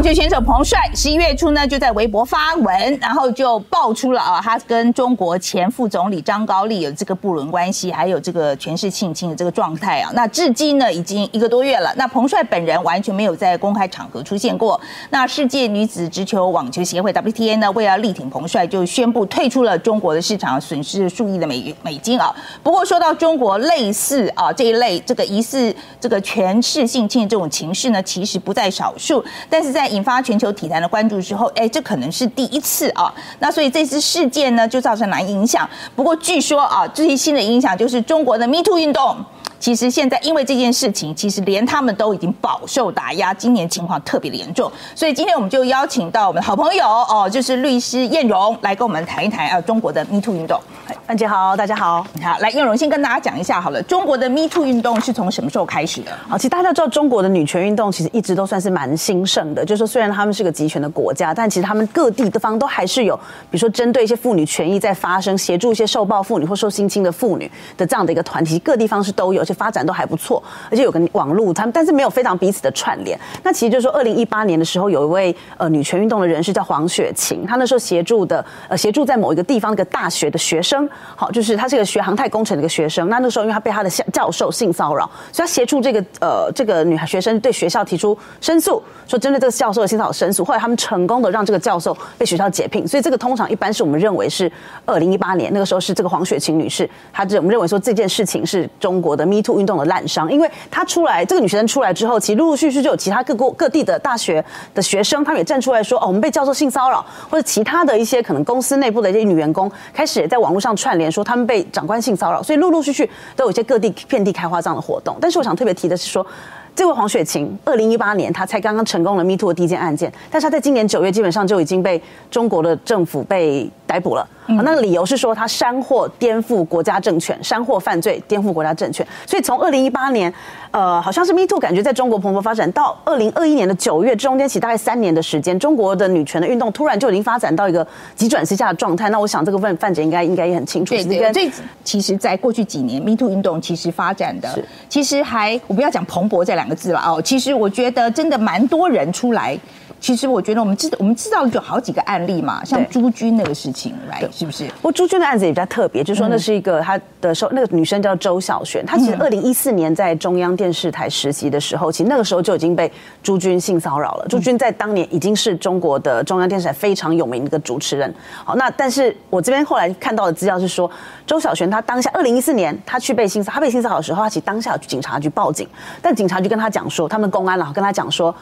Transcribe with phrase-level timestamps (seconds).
[0.00, 10.10] 网球选手彭帅十一月初呢，就在微博发文，然后就爆出了啊，他跟中国前副总理张高丽有这个不伦关系，还有这个权势性侵的这个状态啊。
[10.14, 11.92] 那至今呢，已经一个多月了。
[11.98, 14.80] 那彭帅本人完全没有在公开场合出现过。
[15.10, 22.34] 那世界女子直球网球协会 WTA 呢，为了力挺彭帅，就宣布退出了中国的市场，损失数亿的美美金啊。
[22.62, 29.22] 不过说到中国类似啊这一类这个疑似这个权势性侵的这种情势呢，其实不在少数。
[29.50, 33.12] 但是在引发全球体坛的关注之后，哎，这可能是第一次啊。
[33.38, 35.68] 那所以这次事件呢，就造成哪影响？
[35.94, 39.14] 不过据说啊，最新的影响就是中国的 Me Too 运动。
[39.58, 44.72] 其实现在因为这件事情，其实连他们都已经饱受打压，今年情况特别的严重。
[44.94, 50.58] 所以今天我们就邀请到我们好朋友哦，就是律师燕荣来跟我们谈一谈啊，中国的 Me Too 运动。
[51.06, 56.12] 范姐好，大家好，好，来燕荣先跟大家讲一下好了，中国的 Me Too 运动是从什么时候开始的？
[56.28, 70.42] 好，其实大家知道中国的女权运动其实一直都算是蛮兴盛的，就是说虽然他们是个集权的国家，但其实他们各地的方都还是有，比如说针对一些妇女权益在发生，协助一些受暴妇女或受性侵的妇女的这样的一个团体，各地方是都有，而且发展都还不错。
[70.70, 73.18] 而且有个网络，他们但是没有非常彼此的串联。
[73.42, 80.79] 那其实就是说，二零一八年的时候，有一位呃女权运动的人士叫黄雪晴，她那时候协助的呃协助在某一个地方一个大学的学生，
[81.16, 83.08] 好，就是她是个学航太工程的一个学生。
[83.08, 90.44] 那那时候因为她被她的教授性骚扰，所以她协助这个呃这个女孩学生对学校提出申诉，说针对这个教授的性骚扰申诉。
[90.44, 92.86] 后来他们成功的让这个教授被学校解聘。
[92.86, 94.50] 所以这个通常一般是我们认为是
[94.84, 100.28] 二零一八年那个时候是这个黄雪晴女士，她我们认为说这件事情是中国的 Me Too 运动的滥觞。
[100.28, 115.16] 因为她出来，这个女学生出来之后，其实陆陆续续就有其他各国各地的大学的学生，他们也站出来说：“哦，我们被教授性骚扰，或者其他的一些可能公司内部的一些女员工，开始也在网络上串联说他们被长官性骚扰。”所以陆陆续续都有一些各地遍地开花这样的活动。
[115.20, 116.26] 但是我想特别提的是说，
[116.74, 122.00] 这位黄雪晴，二零一八年她才刚刚成功了 Me Too 的第一件案件，但是她在今年九月基本上就已经被
[122.30, 124.24] 中国的政府被逮捕了。
[124.46, 129.04] 那个理由是说他煽惑颠覆国家政权，煽惑犯罪，颠覆国家政权。
[129.26, 130.32] 所以从二零一八年，
[130.70, 139.08] 呃，好像是 Me Too 感觉在中国蓬勃发展，到二零二一年的九月，中间起大概三年的时间，中国的女权的运动突然就已经发展到一个急转直下的状态。
[139.10, 140.94] 那我想这个问范姐应该应该也很清楚。
[140.94, 141.50] 对对，这
[141.84, 144.48] 其实，在过去几年 Me Too 运动其实发展的，
[144.88, 149.58] 其实还我不要讲蓬勃这两个字了哦，其实我觉得真的蛮多人出来。
[150.00, 154.66] 其实我觉得我们知我们知道有好几个案例嘛，像朱军那个事情，来是不是？
[154.66, 162.90] 不过朱军的案子也比较特别，就是说那是一个他的时候，那个女生叫周小璇，她其实二零一四年在中央电视台实习的时候，其实那个时候就已经被
[163.22, 164.26] 朱军性骚扰了。
[164.28, 168.12] 朱军在当年已经是中国的中央电视台非常有名的一个主持人。
[168.44, 170.90] 好，那但是我这边后来看到的资料是说，
[171.26, 175.66] 周小璇她当下二零一四年她去被性骚她被性骚扰的时候，她其实当下去警察局报警，
[176.02, 178.34] 但警察局跟她讲说，他们公安了跟她讲说。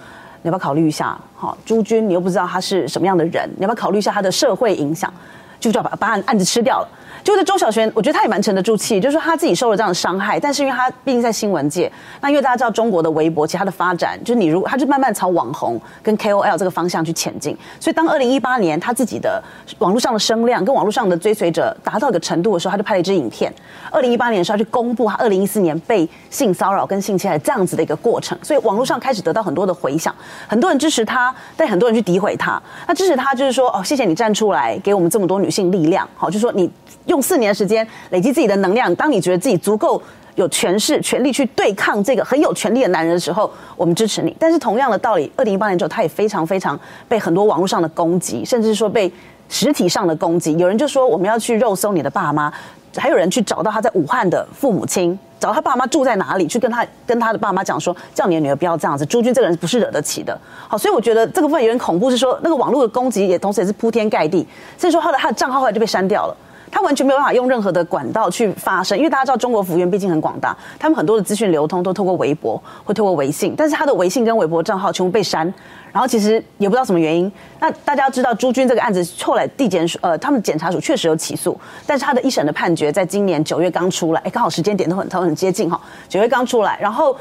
[0.43, 1.19] 你要不要考虑一下？
[1.35, 5.13] 好，朱军，你又不知道他是什么样的人，你要不要考虑一下他的社会影响？
[5.61, 6.89] 就叫把把案案子吃掉了。
[7.25, 19.43] 就是周小璇，我觉得他也蛮沉得住气，就是说他自己受了这样的伤害，但是因为他毕竟在新闻界，那因为大家知道中国的微博，其他的发展，就是你如果他就慢慢朝网红跟 KOL 这个方向去前进，所以当二零一八年他自己的
[19.79, 23.53] 网络上的声量跟网络上的追随者达到一个程度的时候，他就拍了一支影片。
[23.91, 30.15] 二零一八年的时候，去公布他二零一四年被性骚扰跟性侵害这样子的一个过程，所以网络上开始得到很多的回响，
[30.47, 32.61] 很多人支持他，但很多人去诋毁他。
[32.87, 36.71] 那支持他就是说，哦，谢谢你站出来，给我们这么多女性力量，好，就说你。
[37.09, 40.01] 用四年时间累积自己的能量，当你觉得自己足够
[40.37, 44.35] 有权势、权力去对抗这个很有权力的男人的时候，我们支持你。
[44.39, 49.13] 但是同样的道理，二零一八年之后，他也非常非常被很多网络上的攻击，甚至说被
[49.49, 50.57] 实体上的攻击。
[50.57, 52.53] 有人就说我们要去肉搜你的爸妈，
[52.97, 59.05] 还有人去找到他在武汉的父母亲，找到他爸妈住在哪里，去跟他跟他的爸妈讲说，叫你的女儿不要这样子。
[59.07, 60.39] 朱军这个人不是惹得起的。
[60.69, 64.47] 好，所以我觉得这个部分有点恐怖，是说那个网络的攻击也同时也是铺天盖地，
[64.77, 66.37] 所以说后来他的账号后来就被删掉了。
[66.71, 75.53] 他完全没有办法用任何的管道去发声，因为大家知道中国服务员毕竟很广大，他们很多的资讯流通都透过微博或透过微信，但是他的微信跟微博账号全部被删，
[75.93, 77.31] 然后其实也不知道什么原因。
[77.61, 87.17] 那大家知道朱军这个案子后来地检署呃他们检察署确实有起诉，但是他的一审的判决在今年九月刚出来，哎，刚好时间点都很都很接近哈，九月刚出来，然后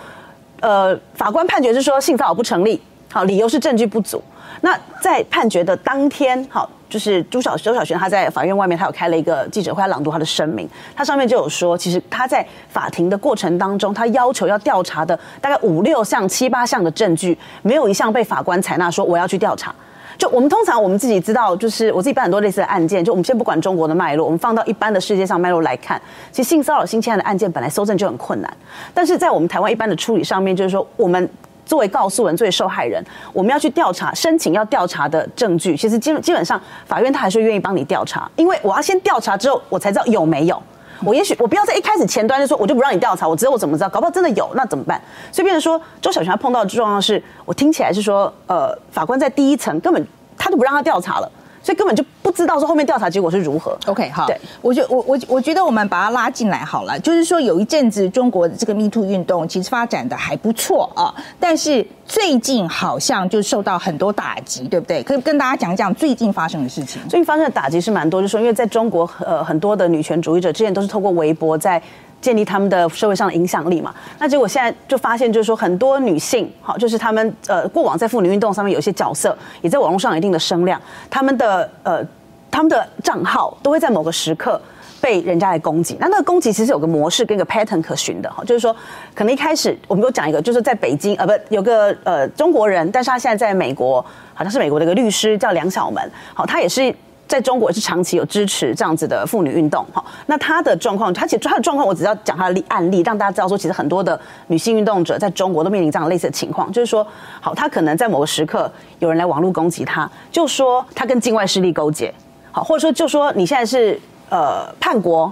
[0.60, 2.82] 呃法官判决是说性骚扰不成立，
[3.12, 4.22] 好，理由是证据不足。
[4.62, 6.70] 那在判决的当天，好。
[6.90, 10.68] 就是朱小周小璇，他在法院外面，他有开了一个记者会，朗读他的声明。
[10.96, 19.74] 他上面就有说，其实他在法庭的过程当中，他要求要调查的大概五六项、七八项的证据，没有一项被法官采纳，说我要去调查。
[20.18, 23.04] 就我们通常我们自己知道，就是我自己办很多类似的案件。
[23.06, 26.02] 就我们先不管中国的脉络，我们放到一般的世界上脉络来看，
[26.32, 28.52] 其实性骚扰、性侵害的案件本来搜证就很困难。
[28.94, 31.30] 但是在我们台湾一般的处理上面，就是说我们。
[31.68, 40.60] 作为告诉人、作为受害人，我们要去调查、申请要调查的证据，其实基基本上法院他还是愿意帮你调查，因为我要先调查之后，我才知道有没有。
[41.04, 43.90] 我也许我不要在一开始前端就说我就不让你调查，我只有我怎么知道？
[43.90, 45.00] 搞不好真的有，那怎么办？
[45.32, 51.32] 所以变成说，周小璇碰到的状况是，我听起来是说，呃，法官在第一层根本他就不让他调查了。
[51.62, 53.78] 所以根本就不知道说后面调查结果是如何。
[53.86, 65.02] OK，好，对我觉我我我觉得我们把它拉进来好了，就是说有一阵子中国的这个 Me Too 运动其实发展的还不错啊，但是最近好像就受到很多打击，对不对？
[65.04, 67.02] 可以跟大家讲讲最近发生的事情。
[67.08, 71.82] 最近发生的打击是蛮多，就是说因为在中国呃很多的女权主义者之前都是透过微博在。
[72.20, 73.94] 建立他们的社会上的影响力嘛？
[74.18, 80.82] 那结果现在就发现，就是说很多女性，好，就是他们呃过往在妇女运动上面有一些角色，也在网络上有一定的声量，
[81.12, 82.04] 他们的呃
[82.50, 84.60] 他们的账号都会在某个时刻
[85.02, 85.98] 被人家来攻击。
[86.00, 88.76] 那那个攻击其实有个模式跟一个 pattern 可循的哈，就是说
[89.14, 94.02] 可能一开始我们都讲一个，就是在北京呃不有个呃中国人，但是他现在在美国，
[94.34, 96.94] 好像是美国的一个律师叫梁晓门，好，他也是。
[97.28, 104.18] 在中国是长期有支持这样子的妇女运动，哈，那她的状况，她其实她的状况，我只要讲她的例案例，让大家知道说，其实很多的
[104.48, 107.06] 女性运动者在中国都面临这样类似的情况，就是说，
[107.42, 112.14] 好，她可能在某个时刻有人来网络攻击她，就说她跟境外势力勾结，
[112.58, 114.00] 好，或者说就说你现在是
[114.30, 115.32] 呃叛国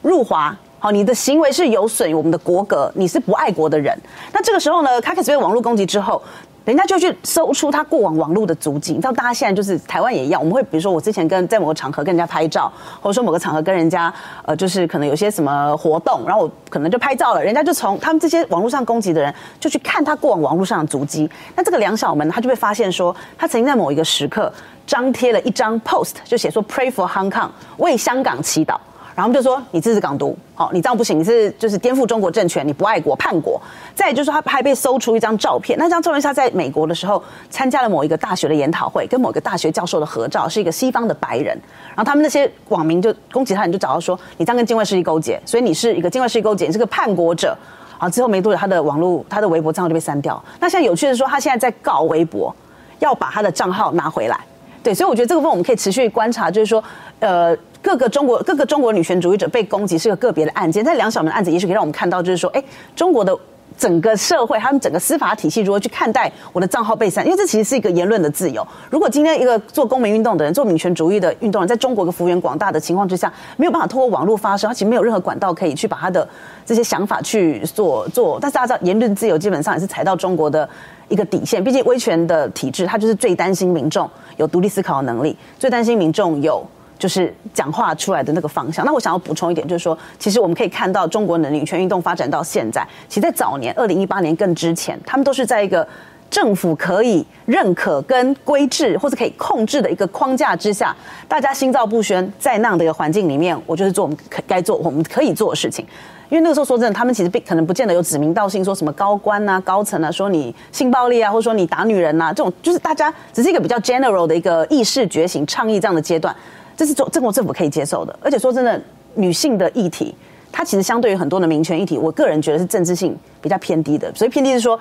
[0.00, 4.00] 入华，好，你的行为是有损于我们的国格，你是不爱国的人，
[4.32, 6.22] 那这个时候呢，她开始被网络攻击之后。
[6.64, 14.12] 人家就去搜出他过往网络的足迹，你知道，大家现在就是台湾也一样，我们会比如说我之前跟在某个场合跟人家拍照，或者说某个场合跟人家
[14.44, 24.52] 呃，就是可能有些什么活动，然后我可能就拍照了，人家就从他们这些网络上攻击的人就去看他过往网络上的足迹，那这个梁小门他就会发现说，他曾经在某一个时刻
[24.86, 27.48] 张贴了一张 post，就写说 Pray for Hong Kong，
[27.78, 28.76] 为香港祈祷。
[29.14, 33.60] 然后就说你支持港独，好，你这样不行，你是就是颠覆中国政权，你不爱国叛国。
[33.94, 41.48] 再就是他还被搜出一张照片，那张照片他在美国的时候参加了某一个大学的研讨会，跟某个大学教授的合照，是一个西方的白人。
[41.90, 47.56] 然后他们那些网民就攻击他，你就找到说你这样跟境外势力勾结，所以你是一个境外势力勾结，你是个叛国者。
[47.98, 50.42] 啊，之后没多久他的网络他的微博账号就被删掉。
[50.58, 52.52] 那现在有趣的是说，他现在在告微博，
[52.98, 54.40] 要把他的账号拿回来。
[54.82, 56.82] 对，所以我觉得这个部分我们可以持续观察，就是说，
[57.20, 57.54] 呃。
[57.82, 62.62] 各个中国各个中国女权主义者被攻击是个个别的案件，但梁小门案子也许可以让我们看到，就是说，哎，
[62.94, 63.36] 中国的
[63.76, 67.24] 整个社会，他们整个司法体系如何去看待我的账号被删？
[67.24, 68.64] 因为这其实是一个言论的自由。
[68.88, 76.28] 如果今天一个做公民运动的人，做女权主义的运动人，在中国的幅员广大的情况之下，没有办法通过网络发声，他其实没有任何管道可以去把他的
[76.64, 78.38] 这些想法去做做。
[78.40, 80.68] 但是大家知道，言论自由基本上也是踩到中国的
[81.08, 81.64] 一个底线。
[81.64, 86.64] 毕竟威权的体制，他就是最担心民众有独立思考的能力，最担心民众有。
[87.02, 88.86] 就是讲话出来的那个方向。
[88.86, 95.84] 那我想要补充一点，就是说，其实我们可以看到中国的女权运动发展到现在，其实在早年，二零一八年更之前，他们都是在一个
[96.30, 100.94] 政府可以认可跟规制或者可以控制的一个框架之下，
[101.26, 105.84] 大家心照不宣，在那样的一个环境里面，我就是做我们可该做我们可以做的事情。
[106.28, 116.34] 因为那个时候说真的，他们其实并可能不见得有指名道姓说什么高官啊、高层啊，说你性暴力啊，或者说你打女人呐，这种就是大家只是一个比较 general 的一个意识觉醒、倡议这样的阶段。
[116.82, 118.82] 这是中中国政府可以接受的，而且说真的，
[119.14, 120.12] 女性的议题，
[120.50, 124.12] 它其实相对于很多的民权议题，我个人觉得是政治性比较偏低的。
[124.16, 124.76] 所以偏低是说，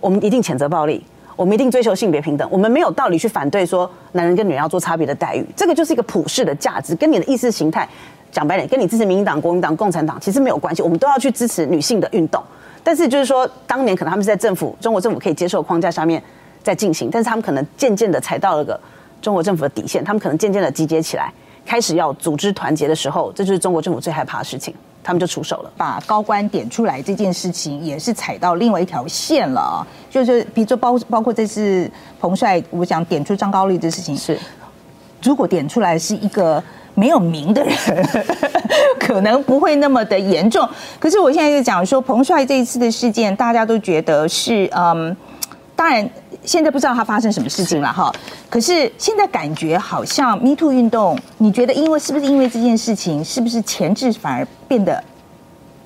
[0.00, 1.00] 我们一定谴责暴力，
[1.36, 5.46] 我们一定追求性别平等，我们没有道理去反对说男人跟女人要做差别的待遇。
[5.54, 7.88] 这个就是一个普世的价值，跟你的意识形态
[8.32, 10.82] 讲白点，跟你支持民进党、国民党、共产党其实没有关系。
[10.82, 12.42] 我们都要去支持女性的运动，
[12.82, 16.20] 但是就是说，当年可能他们是在政府中国政府可以接受的框架下面
[16.64, 18.80] 在进行，但是他们可能渐渐的踩到了个。
[19.22, 21.32] 中国政府的底线，他们可能渐渐的集结起来，
[21.66, 25.70] 开始要组织团结的时候，这就是中国政府最害怕的事情，他们就出手了。
[25.76, 29.86] 把高官点出来这件事情，也是踩到另外一条线了啊！
[30.10, 31.90] 就是比如说包包括这次
[32.20, 34.38] 彭帅，我想点出张高丽这事情，是
[35.22, 36.62] 如果点出来是一个
[36.94, 37.74] 没有名的人，
[39.00, 40.68] 可能不会那么的严重。
[41.00, 45.16] 可是我现在就讲说，彭帅这一次的事件，大家都觉得是嗯，
[45.74, 46.08] 当然。
[46.44, 48.12] 现在不知道他发生什么事情了哈，
[48.50, 55.02] 可是现在感觉好像 Me Too 运动，你觉得因为是不是因为这件事情，是不是前置反而变得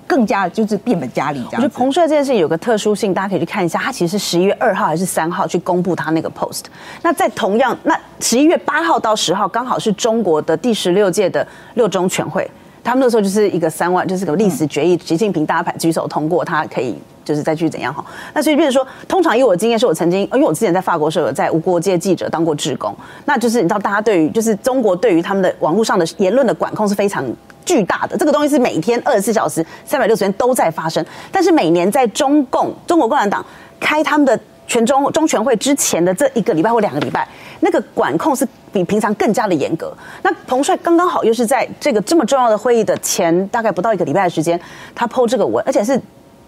[0.07, 1.53] 更加就是变本加厉这样？
[1.53, 6.63] 我觉得彭帅这件事情有个特殊性，大家可以去看一下，他其实是十一月二号还是三号去公布他那个 post。
[7.03, 12.51] 那在同样，那十一月八号到十号刚好是中国的第十六届的六中全会，
[12.83, 16.97] 他们那时候就是一个三万，就是个历史决议，习近平大家举手通过，他可以。
[17.29, 18.03] 就是再去怎样哈？
[18.33, 27.23] 那所以，比如说，通常以我的经验，是我曾经，因为我之前在法国时候有在无国界记者当过志工，那就是你知道，大家对于就是中国对于他们的网络上的言论的管控是非常
[27.67, 28.17] 巨大的。
[28.17, 31.05] 这个东西是每天二十四小时、三百六十天都在发生。
[31.31, 33.45] 但是每年在中共中国共产党
[33.79, 37.29] 开他们的全中中全会之前的这一个礼拜或两个礼拜，
[37.61, 39.93] 那个管控是比平常更加的严格。
[40.23, 44.59] 那彭帅刚刚好又是在这个这么重要的会议的前大概不到一个礼拜的时间，
[44.95, 46.01] 他剖这个文，而且是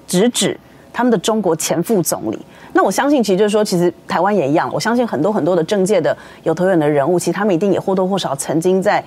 [0.06, 0.58] 直指
[0.92, 2.38] 他们的中国前副总理。
[2.72, 4.70] 那我相信，其实就是说，其实台湾也一样。
[4.72, 9.02] 我相信很多很多的政界的有头有脸的人物，其实他们一定也或多或少曾经在。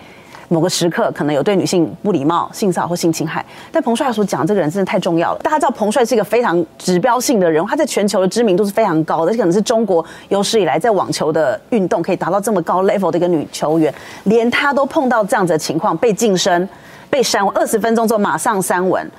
[0.49, 5.39] 某个时刻可能有对女性不礼貌、性骚扰或性侵害，但彭帅所讲这个人真的太重要了。
[5.39, 13.91] 大家知道彭帅是一个非常指标性的人，他在全球的知名度是非常高的，这可能是中国有史以来在网球的运动可以达到这么高 level 的一个女球员，
[14.25, 16.67] 连她都碰到这样子的情况，被晋升、
[17.09, 19.09] 被删文，二十分钟之后马上删文，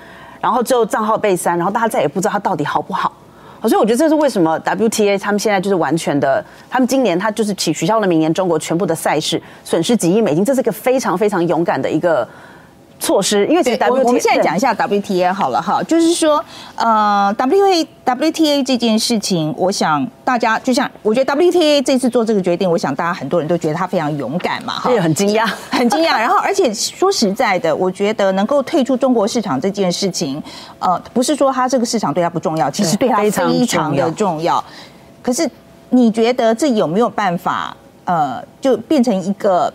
[0.45, 3.11] 然后最后账号被删，然后大家再也不知道他到底好不好。
[3.63, 12.29] 所以我觉得这是为什么 WTA 他们现在就是完全的，他们今年他就是取取消了明年中国全部的赛事，损失几亿美金，这是一个非常非常勇敢的一个。
[13.01, 16.43] 措施，因为其实我们现在讲一下 WTA 好了哈，就是说，
[16.77, 26.19] 呃，WTA WTA 这件事情，我想大家就像我觉得 WTA 这次做这个决定，我想大家很多人都觉得他非常勇敢嘛，哈，很惊讶，很惊讶。
[26.19, 30.43] 然后，而且说实在的，我觉得能够退出中国市场这件事情，
[30.79, 33.31] 呃，不是说他这个市场对他不重要，其实对他非
[33.67, 34.65] 常的重要。
[35.21, 35.51] 可是，
[35.91, 39.71] 你觉得这有没有办法，呃，就变成一个？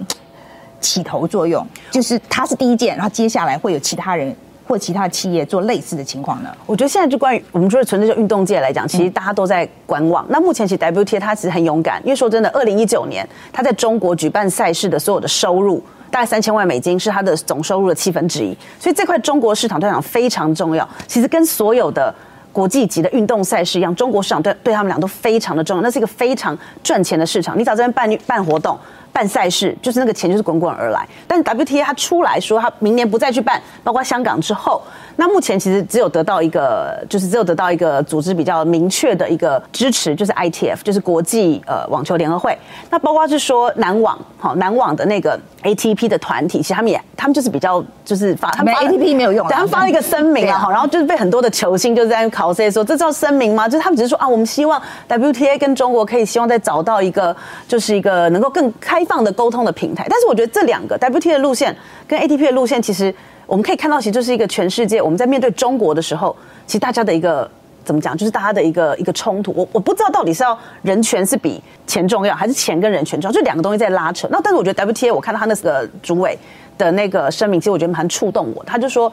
[0.79, 4.36] 起头作用就是它是第一件，然后接下来会有其他人
[4.67, 6.50] 或其他企业做类似的情况呢？
[6.67, 10.24] 我觉得现在就关于我们说的纯粹就运动界来讲，其实大家都在观望。
[10.29, 18.55] 那目前其实 WTA 它其实很勇敢，因为说真的，二零一九年它在中国举办赛事的所有的收入大概三千万美金，是它的总收入的七分之一。
[18.79, 20.88] 所以这块中国市场对讲非常重要。
[21.07, 22.13] 其实跟所有的
[22.51, 25.81] 国际级的运动赛事一样，中国市场对对他们俩都非常的重要。
[25.81, 27.57] 那是一个非常赚钱的市场。
[27.57, 28.77] 你找这边办办活动。
[29.12, 34.82] 办赛事就是那个钱就是滚滚而来，但是 WTA 他出来说他明年不再去办，包括香港之后，
[35.16, 42.58] 那目前其实只有得到一个，就是只有得到一个组织比较明确的一个支持，就是 ITF，就是国际呃网球联合会。
[42.89, 53.68] 那包括是说南网，好南网的那个 ATP 的团体，其实他们也他们就是比较就是发他们 ATP 没有用，他们发了一个声明啊，好，然后就是被很多的球星就是在考 C 说这叫声明吗？
[53.68, 57.36] 就是他们只是说啊，我们希望 WTA 跟中国可以希望再找到一个
[57.68, 58.99] 就是一个能够更开。
[59.00, 61.74] 开放的沟通的平台，但是我觉得这两个 WT 的路线
[62.06, 63.13] 跟 ATP 的路线，其实
[63.46, 66.36] 我们可以看到，其实就是一个全世界我们在面对中国的时候，
[66.68, 67.50] 其实大家的一个
[67.86, 69.53] 怎么讲，就是大家的一个一个冲突。
[69.56, 74.27] 我我不知道到底是要人权是比钱重要，还是钱跟人权重要，就两个东西在拉扯。
[74.29, 76.38] 那但是我觉得 WTA 我看到他那个主委
[76.77, 78.62] 的那个声明，其实我觉得蛮触动我。
[78.65, 79.10] 他就说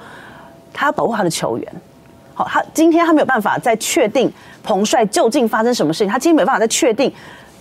[0.73, 1.73] 他要保护他的球员，
[2.35, 4.33] 好，他今天他没有办法再确定
[4.65, 7.13] 彭帅究竟发生什么事情，他今天没有办法再确定。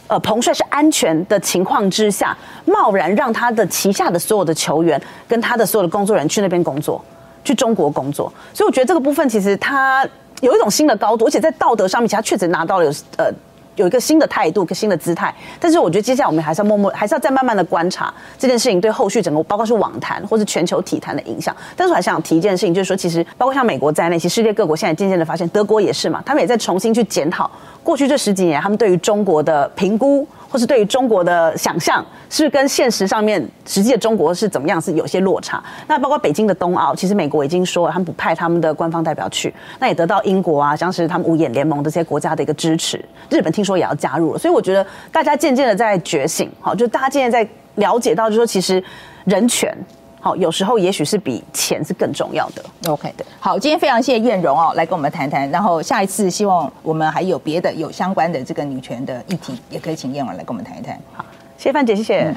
[0.08, 7.04] 呃，彭帅是安全的情况之下，贸然让他的旗下的所有的球员跟他的所有的工作人员去那边工作，
[7.44, 8.32] 去中国工作。
[8.54, 10.08] 所以我觉得这个部分其实他
[10.42, 13.32] 有一种新的高度，而且在道德上面，其实他确实拿到了有呃。
[13.76, 21.54] 有一个新的态度，一个新的姿态，但是我觉得接下来我们还是要默默，还是要再慢慢的观察这件事情对后续整个，包括是网坛或是全球体坛的影响。
[21.76, 27.52] 但是我还想提一件事情，就是说，其实包括像美国在内，其实世界各国现在渐渐的发现，德国也是嘛，他们也在重新去检讨
[27.86, 30.28] 过去这十几年他们对于中国的评估。
[30.48, 35.62] 或是对于中国的想象，是跟现实上面实际的中国是怎么样，是有些落差。
[35.86, 43.04] 那包括北京的冬奥，其实美国已经说了，他们不派他们的官方代表去，那也得到英国啊，像是他们五眼联盟这些国家的一个支持。
[43.30, 48.82] 日本听说也要加入了，所以我觉得大家渐渐的在觉醒，好，就大家渐渐在了解到，就是说其实
[49.26, 49.78] 人权。
[50.26, 52.66] 好，有时候也许是比钱是更重要的。
[52.90, 55.48] OK 的，好，今天非常谢谢燕荣哦，来跟我们谈谈。
[55.52, 61.00] 然后下一次希望我们还有别的有相关的这个女权的议题，也可以请燕荣来跟我们谈一谈。
[61.14, 61.24] 好，
[61.60, 62.34] 谢谢范姐，谢谢。